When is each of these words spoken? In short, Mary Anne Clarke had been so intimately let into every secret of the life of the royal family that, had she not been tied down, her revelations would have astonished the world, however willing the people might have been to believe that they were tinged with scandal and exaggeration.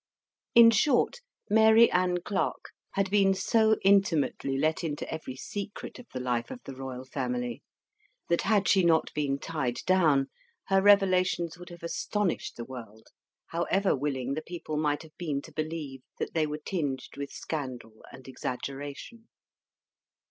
In 0.55 0.71
short, 0.71 1.21
Mary 1.47 1.91
Anne 1.91 2.21
Clarke 2.23 2.71
had 2.93 3.11
been 3.11 3.35
so 3.35 3.77
intimately 3.83 4.57
let 4.57 4.83
into 4.83 5.07
every 5.13 5.35
secret 5.35 5.99
of 5.99 6.07
the 6.11 6.19
life 6.19 6.49
of 6.49 6.59
the 6.63 6.73
royal 6.75 7.05
family 7.05 7.61
that, 8.27 8.41
had 8.41 8.67
she 8.67 8.83
not 8.83 9.13
been 9.13 9.37
tied 9.37 9.77
down, 9.85 10.31
her 10.69 10.81
revelations 10.81 11.55
would 11.59 11.69
have 11.69 11.83
astonished 11.83 12.55
the 12.55 12.65
world, 12.65 13.09
however 13.49 13.95
willing 13.95 14.33
the 14.33 14.41
people 14.41 14.75
might 14.75 15.03
have 15.03 15.15
been 15.19 15.39
to 15.43 15.51
believe 15.53 16.01
that 16.17 16.33
they 16.33 16.47
were 16.47 16.57
tinged 16.57 17.09
with 17.15 17.29
scandal 17.31 18.03
and 18.11 18.27
exaggeration. 18.27 19.27